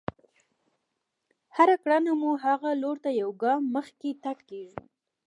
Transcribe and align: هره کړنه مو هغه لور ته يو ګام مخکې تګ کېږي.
هره 1.55 1.75
کړنه 1.83 2.11
مو 2.21 2.31
هغه 2.45 2.69
لور 2.81 2.97
ته 3.03 3.09
يو 3.21 3.29
ګام 3.43 3.61
مخکې 3.75 4.09
تګ 4.23 4.37
کېږي. 4.49 4.79